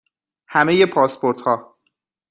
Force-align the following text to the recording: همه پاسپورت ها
همه 0.47 0.85
پاسپورت 0.85 1.41
ها 1.41 1.75